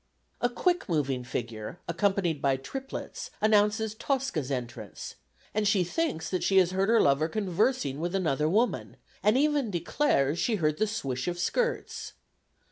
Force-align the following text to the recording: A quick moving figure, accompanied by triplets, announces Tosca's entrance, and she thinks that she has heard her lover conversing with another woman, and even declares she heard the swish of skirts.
A 0.41 0.49
quick 0.49 0.89
moving 0.89 1.23
figure, 1.23 1.79
accompanied 1.87 2.41
by 2.41 2.57
triplets, 2.57 3.29
announces 3.39 3.93
Tosca's 3.93 4.49
entrance, 4.49 5.13
and 5.53 5.67
she 5.67 5.83
thinks 5.83 6.27
that 6.31 6.41
she 6.41 6.57
has 6.57 6.71
heard 6.71 6.89
her 6.89 6.99
lover 6.99 7.27
conversing 7.29 7.99
with 7.99 8.15
another 8.15 8.49
woman, 8.49 8.97
and 9.21 9.37
even 9.37 9.69
declares 9.69 10.39
she 10.39 10.55
heard 10.55 10.79
the 10.79 10.87
swish 10.87 11.27
of 11.27 11.37
skirts. 11.37 12.13